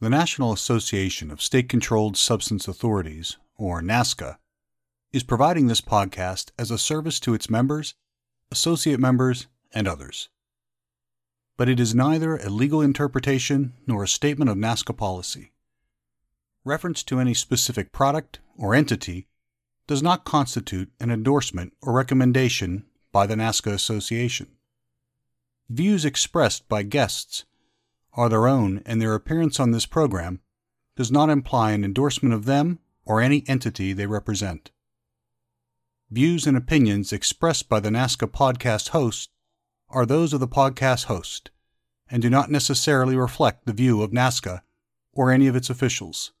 The 0.00 0.08
National 0.08 0.52
Association 0.52 1.28
of 1.32 1.42
State 1.42 1.68
Controlled 1.68 2.16
Substance 2.16 2.68
Authorities, 2.68 3.36
or 3.56 3.82
NASCSA, 3.82 4.36
is 5.12 5.24
providing 5.24 5.66
this 5.66 5.80
podcast 5.80 6.52
as 6.56 6.70
a 6.70 6.78
service 6.78 7.18
to 7.18 7.34
its 7.34 7.50
members, 7.50 7.96
associate 8.52 9.00
members, 9.00 9.48
and 9.72 9.88
others. 9.88 10.28
But 11.56 11.68
it 11.68 11.80
is 11.80 11.96
neither 11.96 12.36
a 12.36 12.48
legal 12.48 12.80
interpretation 12.80 13.72
nor 13.88 14.04
a 14.04 14.08
statement 14.08 14.48
of 14.48 14.56
NASCSA 14.56 14.96
policy. 14.96 15.50
Reference 16.64 17.02
to 17.02 17.18
any 17.18 17.34
specific 17.34 17.90
product 17.90 18.38
or 18.56 18.76
entity 18.76 19.26
does 19.88 20.00
not 20.00 20.24
constitute 20.24 20.92
an 21.00 21.10
endorsement 21.10 21.72
or 21.82 21.92
recommendation 21.92 22.86
by 23.10 23.26
the 23.26 23.34
NASCSA 23.34 23.72
Association. 23.72 24.46
Views 25.68 26.04
expressed 26.04 26.68
by 26.68 26.84
guests 26.84 27.46
are 28.18 28.28
their 28.28 28.48
own, 28.48 28.82
and 28.84 29.00
their 29.00 29.14
appearance 29.14 29.60
on 29.60 29.70
this 29.70 29.86
program 29.86 30.40
does 30.96 31.12
not 31.12 31.30
imply 31.30 31.70
an 31.70 31.84
endorsement 31.84 32.34
of 32.34 32.46
them 32.46 32.80
or 33.04 33.20
any 33.20 33.44
entity 33.46 33.92
they 33.92 34.06
represent. 34.06 34.72
Views 36.10 36.44
and 36.44 36.56
opinions 36.56 37.12
expressed 37.12 37.68
by 37.68 37.78
the 37.78 37.90
NASCSA 37.90 38.26
podcast 38.32 38.88
host 38.88 39.30
are 39.88 40.04
those 40.04 40.32
of 40.32 40.40
the 40.40 40.48
podcast 40.48 41.04
host 41.04 41.50
and 42.10 42.20
do 42.20 42.28
not 42.28 42.50
necessarily 42.50 43.14
reflect 43.14 43.66
the 43.66 43.72
view 43.72 44.02
of 44.02 44.10
NASCSA 44.10 44.62
or 45.12 45.30
any 45.30 45.46
of 45.46 45.54
its 45.54 45.70
officials. 45.70 46.32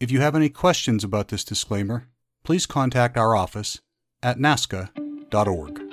If 0.00 0.10
you 0.10 0.20
have 0.20 0.34
any 0.34 0.48
questions 0.48 1.04
about 1.04 1.28
this 1.28 1.44
disclaimer, 1.44 2.08
please 2.44 2.64
contact 2.64 3.18
our 3.18 3.36
office 3.36 3.82
at 4.22 4.38
nascsa.org. 4.38 5.87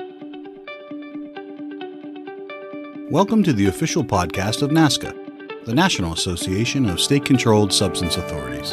Welcome 3.16 3.44
to 3.44 3.54
the 3.54 3.68
official 3.68 4.04
podcast 4.04 4.62
of 4.62 4.72
NASCSA, 4.72 5.64
the 5.64 5.74
National 5.74 6.12
Association 6.12 6.90
of 6.90 7.00
State 7.00 7.24
Controlled 7.24 7.72
Substance 7.72 8.18
Authorities. 8.18 8.72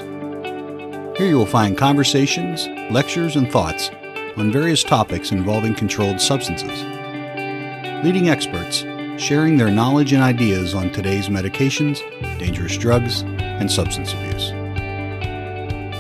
Here 1.17 1.29
you 1.29 1.37
will 1.37 1.47
find 1.47 1.79
conversations, 1.79 2.67
lectures, 2.91 3.37
and 3.37 3.53
thoughts 3.53 3.89
on 4.37 4.51
various 4.51 4.83
topics 4.83 5.31
involving 5.31 5.77
controlled 5.77 6.21
substances. 6.21 6.83
Leading 8.05 8.31
experts 8.31 8.79
sharing 9.17 9.57
their 9.57 9.71
knowledge 9.71 10.13
and 10.13 10.25
ideas 10.25 10.75
on 10.75 10.91
today's 10.91 11.29
medications, 11.29 12.01
dangerous 12.41 12.77
drugs, 12.77 13.23
and 13.23 13.71
substance 13.71 14.13
abuse. 14.13 14.51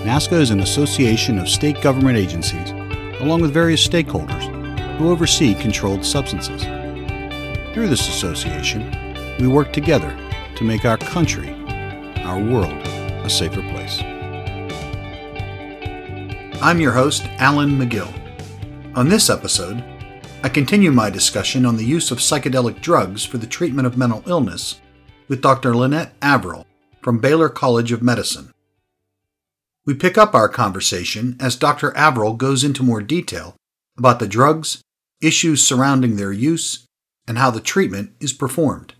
NASCSA 0.04 0.40
is 0.40 0.50
an 0.50 0.58
association 0.58 1.38
of 1.38 1.48
state 1.48 1.80
government 1.80 2.18
agencies, 2.18 2.72
along 3.20 3.40
with 3.40 3.54
various 3.54 3.86
stakeholders, 3.86 4.42
who 4.98 5.12
oversee 5.12 5.54
controlled 5.54 6.04
substances. 6.04 6.81
Through 7.72 7.88
this 7.88 8.06
association, 8.06 8.90
we 9.40 9.48
work 9.48 9.72
together 9.72 10.14
to 10.56 10.64
make 10.64 10.84
our 10.84 10.98
country, 10.98 11.54
our 12.18 12.38
world, 12.38 12.86
a 12.86 13.30
safer 13.30 13.62
place. 13.62 13.98
I'm 16.60 16.80
your 16.80 16.92
host, 16.92 17.24
Alan 17.38 17.78
McGill. 17.78 18.12
On 18.94 19.08
this 19.08 19.30
episode, 19.30 19.82
I 20.42 20.50
continue 20.50 20.92
my 20.92 21.08
discussion 21.08 21.64
on 21.64 21.78
the 21.78 21.84
use 21.84 22.10
of 22.10 22.18
psychedelic 22.18 22.82
drugs 22.82 23.24
for 23.24 23.38
the 23.38 23.46
treatment 23.46 23.86
of 23.86 23.96
mental 23.96 24.22
illness 24.26 24.82
with 25.28 25.40
Dr. 25.40 25.72
Lynnette 25.72 26.10
Averill 26.20 26.66
from 27.00 27.20
Baylor 27.20 27.48
College 27.48 27.90
of 27.90 28.02
Medicine. 28.02 28.52
We 29.86 29.94
pick 29.94 30.18
up 30.18 30.34
our 30.34 30.50
conversation 30.50 31.38
as 31.40 31.56
Dr. 31.56 31.96
Averill 31.96 32.34
goes 32.34 32.64
into 32.64 32.82
more 32.82 33.00
detail 33.00 33.56
about 33.96 34.18
the 34.18 34.28
drugs, 34.28 34.82
issues 35.22 35.64
surrounding 35.64 36.16
their 36.16 36.32
use, 36.32 36.86
and 37.26 37.38
how 37.38 37.50
the 37.50 37.60
treatment 37.60 38.12
is 38.20 38.32
performed. 38.32 38.94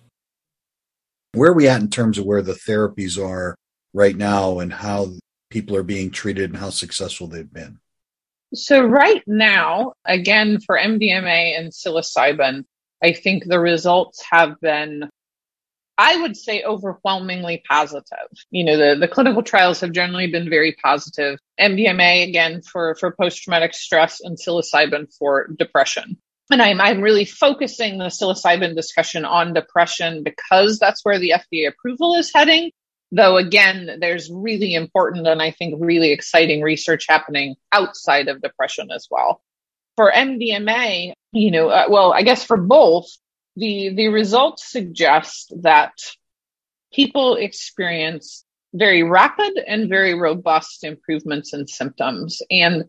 Where 1.35 1.51
are 1.51 1.55
we 1.55 1.69
at 1.69 1.81
in 1.81 1.89
terms 1.89 2.19
of 2.19 2.27
where 2.27 2.43
the 2.43 2.53
therapies 2.53 3.23
are 3.23 3.57
right 3.95 4.17
now 4.17 4.59
and 4.59 4.73
how 4.73 5.13
people 5.51 5.77
are 5.77 5.83
being 5.83 6.11
treated 6.11 6.51
and 6.51 6.59
how 6.59 6.71
successful 6.71 7.27
they've 7.27 7.53
been? 7.53 7.79
So, 8.55 8.85
right 8.85 9.23
now, 9.27 9.95
again, 10.05 10.61
for 10.61 10.77
MDMA 10.77 11.59
and 11.59 11.73
psilocybin, 11.73 12.65
I 13.03 13.13
think 13.13 13.47
the 13.47 13.59
results 13.59 14.23
have 14.31 14.61
been, 14.61 15.09
I 15.97 16.21
would 16.21 16.37
say, 16.37 16.63
overwhelmingly 16.63 17.63
positive. 17.67 18.29
You 18.51 18.65
know, 18.65 18.77
the, 18.77 19.01
the 19.01 19.09
clinical 19.09 19.43
trials 19.43 19.81
have 19.81 19.93
generally 19.93 20.27
been 20.27 20.51
very 20.51 20.77
positive. 20.83 21.39
MDMA, 21.59 22.29
again, 22.29 22.61
for, 22.61 22.95
for 22.97 23.17
post 23.19 23.43
traumatic 23.43 23.73
stress, 23.73 24.21
and 24.21 24.39
psilocybin 24.39 25.07
for 25.19 25.49
depression. 25.59 26.19
And 26.53 26.61
I'm, 26.61 26.81
I'm 26.83 27.01
really 27.01 27.25
focusing 27.25 27.97
the 27.97 28.07
psilocybin 28.07 28.77
discussion 28.77 29.25
on 29.25 29.55
depression 29.55 30.23
because 30.23 30.79
that's 30.79 31.03
where 31.03 31.19
the 31.19 31.33
FDA 31.35 31.67
approval 31.67 32.15
is 32.15 32.31
heading. 32.35 32.71
Though, 33.11 33.39
again, 33.39 33.99
there's 34.01 34.31
really 34.31 34.75
important 34.75 35.27
and 35.27 35.41
I 35.41 35.51
think 35.51 35.77
really 35.79 36.13
exciting 36.13 36.61
research 36.61 37.07
happening 37.09 37.57
outside 37.73 38.29
of 38.29 38.43
depression 38.43 38.91
as 38.91 39.09
well. 39.11 39.43
For 39.97 40.13
MDMA, 40.13 41.15
you 41.33 41.51
know, 41.51 41.69
uh, 41.69 41.87
well, 41.89 42.13
I 42.13 42.23
guess 42.23 42.45
for 42.45 42.59
both, 42.59 43.07
the, 43.57 43.95
the 43.95 44.09
results 44.09 44.71
suggest 44.71 45.53
that 45.63 45.93
people 46.93 47.37
experience 47.37 48.45
very 48.75 49.03
rapid 49.03 49.59
and 49.67 49.89
very 49.89 50.15
robust 50.15 50.85
improvements 50.85 51.55
in 51.55 51.67
symptoms. 51.67 52.41
And 52.51 52.85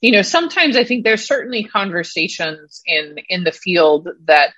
you 0.00 0.12
know 0.12 0.22
sometimes 0.22 0.76
i 0.76 0.84
think 0.84 1.04
there's 1.04 1.26
certainly 1.26 1.64
conversations 1.64 2.82
in 2.86 3.16
in 3.28 3.44
the 3.44 3.52
field 3.52 4.08
that 4.24 4.50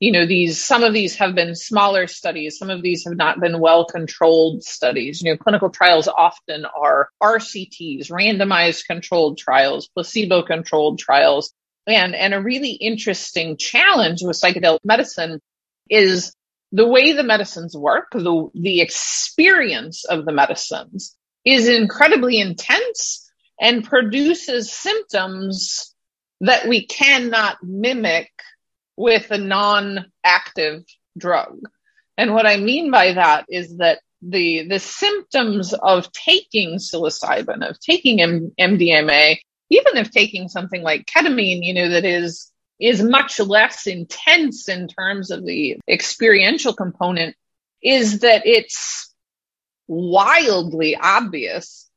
you 0.00 0.12
know 0.12 0.26
these 0.26 0.62
some 0.62 0.82
of 0.82 0.94
these 0.94 1.16
have 1.16 1.34
been 1.34 1.54
smaller 1.54 2.06
studies 2.06 2.58
some 2.58 2.70
of 2.70 2.82
these 2.82 3.04
have 3.04 3.16
not 3.16 3.38
been 3.38 3.60
well 3.60 3.84
controlled 3.84 4.64
studies. 4.64 5.22
You 5.22 5.32
know 5.32 5.36
clinical 5.36 5.70
trials 5.70 6.08
often 6.08 6.64
are 6.64 7.10
rcts 7.22 8.10
randomized 8.10 8.86
controlled 8.86 9.38
trials 9.38 9.88
placebo 9.88 10.42
controlled 10.42 10.98
trials. 10.98 11.52
And 11.86 12.14
and 12.14 12.34
a 12.34 12.42
really 12.42 12.72
interesting 12.72 13.56
challenge 13.56 14.20
with 14.22 14.40
psychedelic 14.40 14.80
medicine 14.84 15.40
is 15.88 16.32
the 16.72 16.86
way 16.86 17.12
the 17.12 17.22
medicines 17.22 17.76
work 17.76 18.10
the 18.12 18.48
the 18.54 18.80
experience 18.80 20.04
of 20.04 20.24
the 20.24 20.32
medicines 20.32 21.16
is 21.44 21.68
incredibly 21.68 22.38
intense 22.38 23.29
and 23.60 23.84
produces 23.84 24.72
symptoms 24.72 25.94
that 26.40 26.66
we 26.66 26.86
cannot 26.86 27.62
mimic 27.62 28.30
with 28.96 29.30
a 29.30 29.38
non-active 29.38 30.84
drug. 31.16 31.60
And 32.16 32.34
what 32.34 32.46
I 32.46 32.56
mean 32.56 32.90
by 32.90 33.12
that 33.12 33.44
is 33.48 33.76
that 33.78 34.00
the 34.22 34.68
the 34.68 34.78
symptoms 34.78 35.72
of 35.72 36.10
taking 36.12 36.76
psilocybin, 36.76 37.68
of 37.68 37.80
taking 37.80 38.20
M- 38.20 38.52
MDMA, 38.58 39.38
even 39.70 39.96
if 39.96 40.10
taking 40.10 40.48
something 40.48 40.82
like 40.82 41.06
ketamine, 41.06 41.60
you 41.62 41.74
know, 41.74 41.88
that 41.90 42.04
is 42.04 42.50
is 42.78 43.02
much 43.02 43.38
less 43.40 43.86
intense 43.86 44.68
in 44.68 44.88
terms 44.88 45.30
of 45.30 45.44
the 45.44 45.78
experiential 45.88 46.72
component, 46.72 47.36
is 47.82 48.20
that 48.20 48.46
it's 48.46 49.14
wildly 49.86 50.96
obvious 50.96 51.89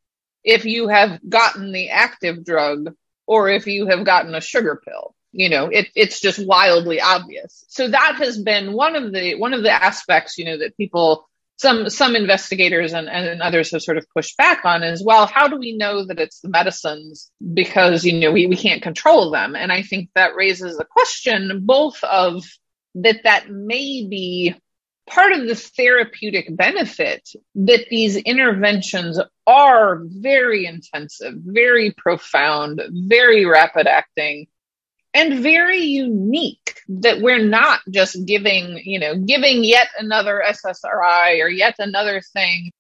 if 0.44 0.66
you 0.66 0.88
have 0.88 1.20
gotten 1.28 1.72
the 1.72 1.90
active 1.90 2.44
drug 2.44 2.94
or 3.28 3.50
if 3.50 3.68
you 3.68 3.88
have 3.88 4.06
gotten 4.06 4.36
a 4.36 4.42
sugar 4.42 4.82
pill 4.84 5.16
you 5.34 5.50
know 5.50 5.66
it, 5.66 5.88
it's 5.96 6.22
just 6.22 6.46
wildly 6.46 7.02
obvious. 7.02 7.66
So 7.68 7.90
that 7.90 8.16
has 8.20 8.38
been 8.42 8.72
one 8.72 8.96
of 8.96 9.12
the 9.12 9.36
one 9.36 9.54
of 9.54 9.64
the 9.64 9.72
aspects 9.72 10.38
you 10.38 10.46
know 10.46 10.60
that 10.60 10.78
people 10.78 11.28
some 11.58 11.90
some 11.90 12.16
investigators 12.16 12.94
and, 12.94 13.10
and 13.10 13.42
others 13.42 13.72
have 13.72 13.82
sort 13.82 13.98
of 13.98 14.06
pushed 14.16 14.38
back 14.38 14.64
on 14.64 14.84
as 14.84 15.04
well 15.04 15.26
how 15.26 15.48
do 15.48 15.58
we 15.58 15.76
know 15.76 16.06
that 16.06 16.20
it's 16.20 16.40
the 16.40 16.50
medicines? 16.50 17.32
Because 17.54 18.06
you 18.06 18.20
know 18.20 18.32
we, 18.32 18.46
we 18.46 18.56
can't 18.56 18.84
control 18.84 19.32
them. 19.32 19.56
And 19.56 19.72
i 19.72 19.82
think 19.82 20.10
that 20.16 20.36
raises 20.36 20.78
the 20.78 20.86
question 20.86 21.62
both 21.66 22.02
of 22.04 22.46
that 22.96 23.24
that 23.24 23.50
may 23.50 24.06
be 24.08 24.56
part 25.08 25.34
of 25.34 25.48
the 25.48 25.56
therapeutic 25.56 26.56
benefit 26.56 27.30
that 27.56 27.88
these 27.90 28.16
interventions 28.16 29.20
are 29.46 30.02
very 30.06 30.66
intensive, 30.66 31.34
very 31.38 31.92
profound, 31.92 32.82
very 32.90 33.46
rapid 33.46 33.88
acting, 33.88 34.48
and 35.14 35.44
very 35.44 35.84
unique 35.84 36.80
that 36.88 37.22
we're 37.22 37.44
not 37.44 37.82
just 37.90 38.26
giving, 38.26 38.82
you 38.84 39.00
know, 39.00 39.16
giving 39.16 39.64
yet 39.64 39.90
another 40.00 40.44
SSRI 40.46 41.44
or 41.44 41.50
yet 41.50 41.76
another 41.80 42.22
thing 42.34 42.72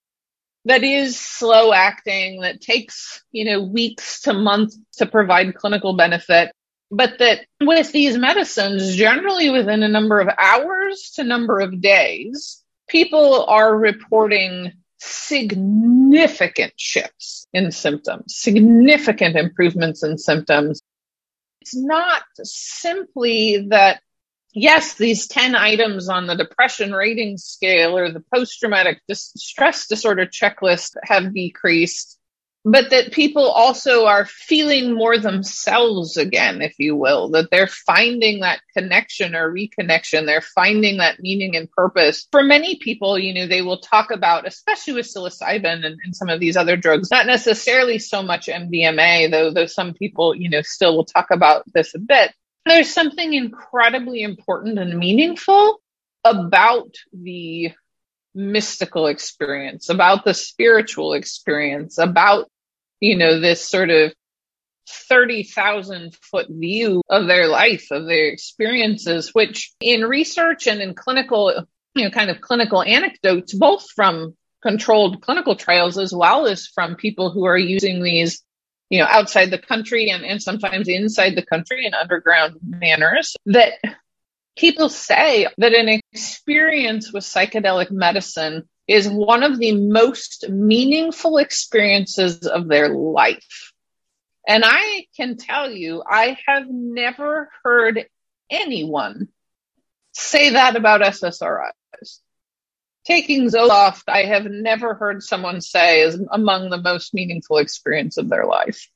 that 0.66 0.84
is 0.84 1.20
slow 1.20 1.74
acting, 1.74 2.42
that 2.42 2.62
takes, 2.62 3.22
you 3.32 3.46
know, 3.46 3.62
weeks 3.62 4.22
to 4.22 4.34
months 4.34 4.80
to 4.94 5.06
provide 5.06 5.56
clinical 5.56 5.96
benefit 5.96 6.54
but 6.96 7.20
that 7.20 7.46
with 7.60 7.92
these 7.92 8.18
medicines, 8.18 8.96
generally 8.96 9.50
within 9.50 9.84
a 9.84 9.88
number 9.88 10.20
of 10.20 10.30
hours 10.38 11.12
to 11.16 11.24
number 11.24 11.60
of 11.60 11.82
days, 11.82 12.64
people 12.88 13.46
are 13.46 13.76
reporting 13.76 14.72
significant 15.00 16.74
shifts 16.78 17.48
in 17.52 17.72
symptoms, 17.72 18.36
significant 18.36 19.36
improvements 19.36 20.04
in 20.04 20.18
symptoms. 20.18 20.82
It's 21.62 21.76
not 21.76 22.24
simply 22.44 23.68
that 23.70 24.02
yes, 24.54 24.96
these 24.96 25.28
10 25.28 25.56
items 25.56 26.10
on 26.10 26.28
the 26.28 26.36
depression 26.36 26.94
rating 26.94 27.38
scale 27.38 27.98
or 27.98 28.12
the 28.12 28.24
post 28.34 28.60
traumatic 28.60 29.02
stress 29.12 29.88
disorder 29.88 30.26
checklist 30.26 30.96
have 31.04 31.34
decreased 31.34 32.20
but 32.66 32.92
that 32.92 33.12
people 33.12 33.44
also 33.44 34.06
are 34.06 34.26
feeling 34.26 34.94
more 34.94 35.18
themselves 35.18 36.16
again, 36.16 36.62
if 36.62 36.76
you 36.80 36.96
will, 36.96 37.30
that 37.30 37.52
they're 37.52 37.68
finding 37.68 38.40
that 38.40 38.62
connection 38.76 39.36
or 39.36 39.52
reconnection. 39.52 40.26
They're 40.26 40.42
finding 40.42 40.98
that 40.98 41.20
meaning 41.20 41.58
and 41.58 41.70
purpose. 41.70 42.26
For 42.32 42.42
many 42.42 42.78
people, 42.78 43.20
you 43.20 43.34
know, 43.34 43.48
they 43.48 43.62
will 43.62 43.80
talk 43.80 44.12
about, 44.12 44.48
especially 44.48 44.94
with 44.94 45.14
psilocybin 45.14 45.86
and, 45.86 45.98
and 46.06 46.16
some 46.16 46.30
of 46.30 46.40
these 46.40 46.56
other 46.56 46.78
drugs, 46.78 47.12
not 47.12 47.26
necessarily 47.26 48.00
so 48.00 48.24
much 48.24 48.48
MDMA, 48.48 49.30
though, 49.30 49.52
though 49.52 49.66
some 49.66 49.94
people, 49.94 50.34
you 50.34 50.50
know, 50.50 50.62
still 50.62 50.96
will 50.96 51.06
talk 51.06 51.32
about 51.32 51.64
this 51.74 51.94
a 51.96 52.00
bit. 52.00 52.32
There's 52.66 52.94
something 52.94 53.34
incredibly 53.34 54.22
important 54.22 54.80
and 54.80 54.98
meaningful 54.98 55.82
about 56.24 56.96
the 57.12 57.74
mystical 58.34 59.08
experience, 59.08 59.90
about 59.90 60.24
the 60.24 60.34
spiritual 60.34 61.14
experience, 61.14 61.98
about 61.98 62.50
you 63.04 63.18
know, 63.18 63.42
this 63.42 63.68
sort 63.68 63.90
of 63.90 64.14
30,000 64.88 66.16
foot 66.16 66.48
view 66.50 67.02
of 67.10 67.28
their 67.28 67.48
life, 67.48 67.88
of 67.92 68.06
their 68.06 68.28
experiences, 68.28 69.32
which 69.34 69.74
in 69.82 70.06
research 70.06 70.68
and 70.68 70.82
in 70.82 70.94
clinical, 70.94 71.66
you 71.96 72.06
know, 72.06 72.10
kind 72.10 72.30
of 72.30 72.40
clinical 72.40 72.82
anecdotes, 72.82 73.54
both 73.54 73.90
from 73.92 74.38
controlled 74.62 75.22
clinical 75.22 75.58
trials 75.58 75.98
as 75.98 76.14
well 76.14 76.48
as 76.48 76.68
from 76.68 76.96
people 76.96 77.30
who 77.30 77.44
are 77.44 77.58
using 77.58 78.02
these, 78.02 78.42
you 78.90 79.00
know, 79.00 79.08
outside 79.10 79.52
the 79.52 79.58
country 79.58 80.10
and, 80.10 80.24
and 80.24 80.42
sometimes 80.42 80.88
inside 80.88 81.36
the 81.36 81.46
country 81.46 81.86
in 81.86 81.94
underground 81.94 82.56
manners, 82.66 83.36
that 83.48 83.74
people 84.56 84.88
say 84.88 85.46
that 85.58 85.74
an 85.74 85.90
experience 85.90 87.12
with 87.12 87.26
psychedelic 87.26 87.92
medicine 87.92 88.64
is 88.88 89.08
one 89.08 89.44
of 89.44 89.60
the 89.60 89.74
most 89.74 90.50
meaningful 90.50 91.38
experiences 91.38 92.46
of 92.46 92.68
their 92.68 92.90
life. 92.90 93.72
And 94.48 94.64
I 94.66 95.06
can 95.16 95.38
tell 95.38 95.72
you, 95.72 96.04
I 96.06 96.38
have 96.48 96.66
never 96.70 97.50
heard 97.64 98.06
anyone 98.50 99.30
say 100.12 100.52
that 100.52 100.76
about 100.76 101.02
SSRIs. 101.02 101.72
Taking 103.06 103.50
Zoloft, 103.50 104.04
I 104.08 104.24
have 104.24 104.46
never 104.46 104.94
heard 104.94 105.24
someone 105.24 105.62
say 105.62 106.02
is 106.02 106.22
among 106.32 106.70
the 106.70 106.82
most 106.82 107.14
meaningful 107.14 107.58
experience 107.58 108.18
of 108.18 108.30
their 108.30 108.46
life. 108.46 108.88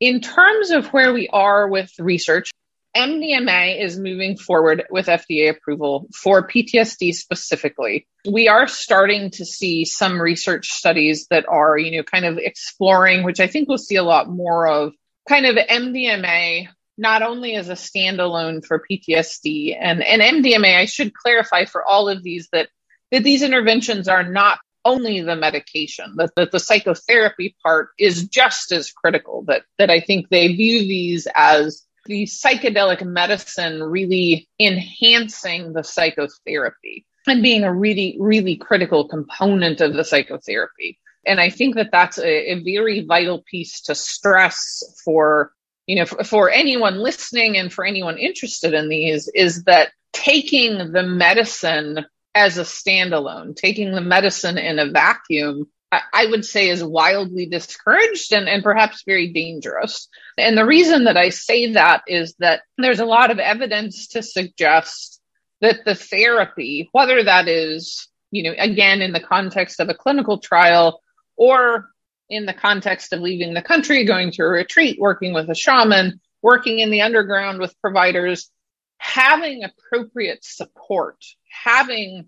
In 0.00 0.20
terms 0.20 0.70
of 0.70 0.88
where 0.88 1.12
we 1.12 1.28
are 1.28 1.68
with 1.68 1.92
research, 1.98 2.50
MDMA 2.96 3.82
is 3.82 3.98
moving 3.98 4.36
forward 4.36 4.84
with 4.90 5.06
FDA 5.06 5.50
approval 5.50 6.06
for 6.14 6.46
PTSD 6.46 7.14
specifically. 7.14 8.06
We 8.28 8.48
are 8.48 8.68
starting 8.68 9.30
to 9.32 9.44
see 9.44 9.84
some 9.84 10.20
research 10.20 10.68
studies 10.68 11.26
that 11.30 11.46
are, 11.48 11.76
you 11.76 11.96
know, 11.96 12.04
kind 12.04 12.24
of 12.24 12.38
exploring, 12.38 13.24
which 13.24 13.40
I 13.40 13.48
think 13.48 13.68
we'll 13.68 13.78
see 13.78 13.96
a 13.96 14.04
lot 14.04 14.28
more 14.28 14.66
of, 14.66 14.92
kind 15.28 15.46
of 15.46 15.56
MDMA 15.56 16.68
not 16.96 17.22
only 17.22 17.54
as 17.56 17.68
a 17.68 17.72
standalone 17.72 18.64
for 18.64 18.84
PTSD 18.88 19.76
and, 19.78 20.02
and 20.02 20.22
MDMA, 20.22 20.78
I 20.78 20.84
should 20.84 21.14
clarify 21.14 21.64
for 21.64 21.84
all 21.84 22.08
of 22.08 22.22
these 22.22 22.48
that, 22.52 22.68
that 23.10 23.24
these 23.24 23.42
interventions 23.42 24.06
are 24.06 24.22
not 24.22 24.58
only 24.84 25.20
the 25.20 25.34
medication, 25.34 26.14
that, 26.16 26.30
that 26.36 26.52
the 26.52 26.60
psychotherapy 26.60 27.56
part 27.64 27.88
is 27.98 28.28
just 28.28 28.70
as 28.70 28.92
critical, 28.92 29.44
that, 29.46 29.62
that 29.78 29.90
I 29.90 30.00
think 30.00 30.28
they 30.28 30.48
view 30.48 30.80
these 30.80 31.26
as 31.34 31.84
the 32.06 32.24
psychedelic 32.24 33.04
medicine 33.04 33.82
really 33.82 34.48
enhancing 34.60 35.72
the 35.72 35.82
psychotherapy 35.82 37.06
and 37.26 37.42
being 37.42 37.64
a 37.64 37.72
really, 37.72 38.16
really 38.20 38.56
critical 38.56 39.08
component 39.08 39.80
of 39.80 39.94
the 39.94 40.04
psychotherapy. 40.04 40.98
And 41.26 41.40
I 41.40 41.50
think 41.50 41.76
that 41.76 41.90
that's 41.90 42.18
a, 42.18 42.52
a 42.52 42.62
very 42.62 43.04
vital 43.04 43.42
piece 43.50 43.80
to 43.82 43.94
stress 43.94 45.00
for, 45.04 45.52
you 45.86 45.96
know, 45.96 46.04
for, 46.04 46.22
for 46.24 46.50
anyone 46.50 46.98
listening 46.98 47.56
and 47.56 47.72
for 47.72 47.84
anyone 47.84 48.18
interested 48.18 48.74
in 48.74 48.88
these 48.88 49.28
is 49.34 49.64
that 49.64 49.92
taking 50.12 50.92
the 50.92 51.02
medicine 51.02 52.04
as 52.34 52.58
a 52.58 52.62
standalone, 52.62 53.56
taking 53.56 53.92
the 53.92 54.00
medicine 54.00 54.58
in 54.58 54.78
a 54.78 54.90
vacuum 54.90 55.68
I 56.12 56.26
would 56.26 56.44
say 56.44 56.68
is 56.68 56.82
wildly 56.82 57.46
discouraged 57.46 58.32
and, 58.32 58.48
and 58.48 58.62
perhaps 58.62 59.02
very 59.04 59.32
dangerous. 59.32 60.08
And 60.38 60.56
the 60.56 60.66
reason 60.66 61.04
that 61.04 61.16
I 61.16 61.30
say 61.30 61.72
that 61.72 62.02
is 62.06 62.34
that 62.38 62.62
there's 62.78 63.00
a 63.00 63.06
lot 63.06 63.30
of 63.30 63.38
evidence 63.38 64.08
to 64.08 64.22
suggest 64.22 65.20
that 65.60 65.84
the 65.84 65.94
therapy, 65.94 66.88
whether 66.92 67.24
that 67.24 67.48
is, 67.48 68.08
you 68.30 68.42
know, 68.42 68.54
again, 68.58 69.02
in 69.02 69.12
the 69.12 69.20
context 69.20 69.80
of 69.80 69.88
a 69.88 69.94
clinical 69.94 70.38
trial 70.38 71.00
or 71.36 71.90
in 72.28 72.46
the 72.46 72.54
context 72.54 73.12
of 73.12 73.20
leaving 73.20 73.54
the 73.54 73.62
country, 73.62 74.04
going 74.04 74.30
to 74.32 74.42
a 74.42 74.48
retreat, 74.48 74.98
working 74.98 75.32
with 75.32 75.48
a 75.50 75.54
shaman, 75.54 76.20
working 76.42 76.78
in 76.78 76.90
the 76.90 77.02
underground 77.02 77.58
with 77.58 77.80
providers, 77.80 78.50
having 78.98 79.64
appropriate 79.64 80.44
support, 80.44 81.16
having 81.50 82.26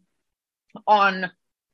on 0.86 1.30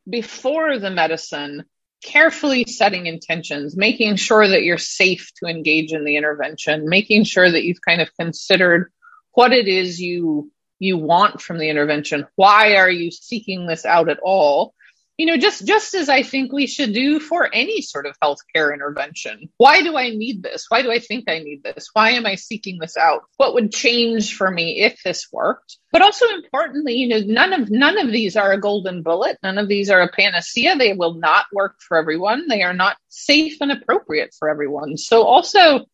before 0.08 0.78
the 0.78 0.90
medicine 0.90 1.64
carefully 2.02 2.64
setting 2.64 3.06
intentions, 3.06 3.76
making 3.76 4.16
sure 4.16 4.46
that 4.46 4.62
you're 4.62 4.78
safe 4.78 5.32
to 5.36 5.46
engage 5.46 5.92
in 5.92 6.04
the 6.04 6.16
intervention, 6.16 6.88
making 6.88 7.24
sure 7.24 7.50
that 7.50 7.64
you've 7.64 7.80
kind 7.80 8.00
of 8.00 8.14
considered 8.16 8.90
what 9.32 9.52
it 9.52 9.68
is 9.68 10.00
you 10.00 10.50
you 10.78 10.98
want 10.98 11.40
from 11.40 11.58
the 11.58 11.68
intervention. 11.68 12.26
Why 12.34 12.74
are 12.74 12.90
you 12.90 13.12
seeking 13.12 13.66
this 13.66 13.86
out 13.86 14.08
at 14.08 14.18
all? 14.20 14.74
You 15.18 15.26
know, 15.26 15.36
just 15.36 15.66
just 15.66 15.94
as 15.94 16.08
I 16.08 16.22
think 16.22 16.52
we 16.52 16.66
should 16.66 16.94
do 16.94 17.20
for 17.20 17.48
any 17.52 17.82
sort 17.82 18.06
of 18.06 18.16
healthcare 18.20 18.72
intervention. 18.72 19.50
Why 19.58 19.82
do 19.82 19.96
I 19.96 20.10
need 20.10 20.42
this? 20.42 20.66
Why 20.68 20.82
do 20.82 20.90
I 20.90 20.98
think 20.98 21.28
I 21.28 21.40
need 21.40 21.62
this? 21.62 21.88
Why 21.92 22.10
am 22.10 22.24
I 22.24 22.36
seeking 22.36 22.78
this 22.78 22.96
out? 22.96 23.22
What 23.36 23.54
would 23.54 23.72
change 23.72 24.34
for 24.34 24.50
me 24.50 24.80
if 24.80 25.02
this 25.02 25.28
worked? 25.30 25.76
But 25.92 26.02
also 26.02 26.26
importantly, 26.28 26.94
you 26.94 27.08
know, 27.08 27.20
none 27.26 27.52
of 27.52 27.70
none 27.70 27.98
of 27.98 28.10
these 28.10 28.36
are 28.36 28.52
a 28.52 28.60
golden 28.60 29.02
bullet. 29.02 29.38
None 29.42 29.58
of 29.58 29.68
these 29.68 29.90
are 29.90 30.00
a 30.00 30.10
panacea. 30.10 30.76
They 30.76 30.94
will 30.94 31.14
not 31.14 31.46
work 31.52 31.76
for 31.86 31.98
everyone. 31.98 32.48
They 32.48 32.62
are 32.62 32.74
not 32.74 32.96
safe 33.08 33.58
and 33.60 33.70
appropriate 33.70 34.34
for 34.38 34.48
everyone. 34.48 34.96
So 34.96 35.24
also, 35.24 35.84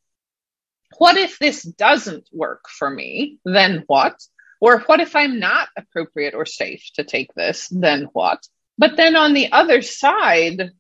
what 0.97 1.17
if 1.17 1.39
this 1.39 1.63
doesn't 1.63 2.29
work 2.33 2.69
for 2.69 2.89
me? 2.89 3.39
Then 3.45 3.83
what? 3.89 4.23
Or 4.61 4.81
what 4.81 5.01
if 5.01 5.15
I'm 5.15 5.39
not 5.39 5.69
appropriate 5.77 6.35
or 6.35 6.47
safe 6.47 6.85
to 6.95 7.05
take 7.05 7.35
this? 7.35 7.69
Then 7.69 8.09
what? 8.13 8.47
But 8.79 8.97
then 8.97 9.17
on 9.17 9.35
the 9.35 9.51
other 9.53 9.83
side, 9.83 10.71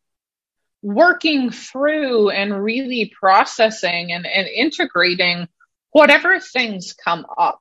working 0.83 1.51
through 1.51 2.31
and 2.31 2.63
really 2.63 3.13
processing 3.21 4.13
and, 4.13 4.25
and 4.27 4.47
integrating 4.47 5.49
whatever 5.91 6.39
things 6.39 6.93
come 6.93 7.27
up. 7.37 7.61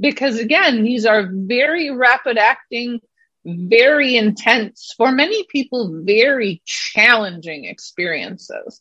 Because 0.00 0.38
again, 0.38 0.82
these 0.82 1.06
are 1.06 1.28
very 1.30 1.90
rapid 1.90 2.38
acting, 2.38 3.00
very 3.44 4.16
intense, 4.16 4.94
for 4.96 5.12
many 5.12 5.44
people, 5.44 6.02
very 6.04 6.62
challenging 6.64 7.66
experiences. 7.66 8.80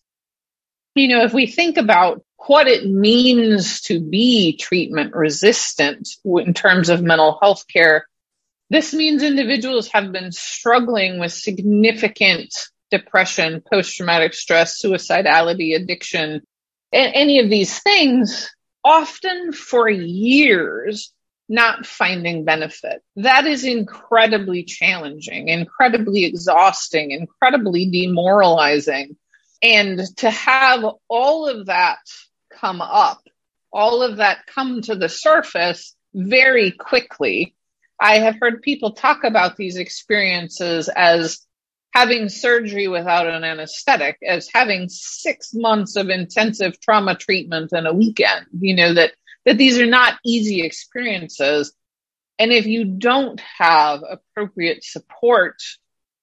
You 0.95 1.09
know, 1.09 1.23
if 1.23 1.33
we 1.33 1.47
think 1.47 1.77
about 1.77 2.23
what 2.47 2.67
it 2.67 2.85
means 2.85 3.81
to 3.81 3.99
be 3.99 4.57
treatment 4.57 5.13
resistant 5.15 6.09
in 6.23 6.53
terms 6.53 6.89
of 6.89 7.01
mental 7.01 7.37
health 7.41 7.65
care, 7.67 8.07
this 8.73 8.93
means 8.93 9.21
individuals 9.21 9.87
have 9.89 10.11
been 10.11 10.31
struggling 10.31 11.19
with 11.19 11.31
significant 11.31 12.53
depression, 12.89 13.61
post 13.71 13.95
traumatic 13.95 14.33
stress, 14.33 14.81
suicidality, 14.81 15.75
addiction, 15.75 16.41
any 16.91 17.39
of 17.39 17.49
these 17.49 17.79
things, 17.79 18.49
often 18.83 19.51
for 19.51 19.89
years, 19.89 21.11
not 21.49 21.85
finding 21.85 22.45
benefit. 22.45 23.01
That 23.15 23.45
is 23.45 23.63
incredibly 23.63 24.63
challenging, 24.63 25.49
incredibly 25.49 26.25
exhausting, 26.25 27.11
incredibly 27.11 27.89
demoralizing. 27.89 29.17
And 29.61 29.99
to 30.17 30.29
have 30.29 30.83
all 31.07 31.47
of 31.47 31.67
that 31.67 31.99
come 32.51 32.81
up, 32.81 33.21
all 33.71 34.03
of 34.03 34.17
that 34.17 34.45
come 34.47 34.81
to 34.81 34.95
the 34.95 35.09
surface 35.09 35.95
very 36.13 36.71
quickly 36.71 37.55
I 37.99 38.19
have 38.19 38.37
heard 38.39 38.61
people 38.61 38.91
talk 38.91 39.23
about 39.23 39.55
these 39.55 39.77
experiences 39.77 40.89
as 40.89 41.45
having 41.91 42.27
surgery 42.27 42.87
without 42.87 43.27
an 43.27 43.43
anesthetic, 43.43 44.17
as 44.27 44.49
having 44.53 44.89
six 44.89 45.53
months 45.53 45.95
of 45.95 46.09
intensive 46.09 46.79
trauma 46.81 47.15
treatment 47.15 47.71
in 47.71 47.85
a 47.85 47.93
weekend. 47.93 48.47
You 48.59 48.75
know, 48.75 48.93
that, 48.95 49.13
that 49.45 49.57
these 49.57 49.79
are 49.79 49.85
not 49.85 50.19
easy 50.25 50.63
experiences. 50.63 51.73
And 52.39 52.51
if 52.51 52.65
you 52.65 52.83
don't 52.85 53.39
have 53.39 54.01
appropriate 54.09 54.83
support 54.83 55.61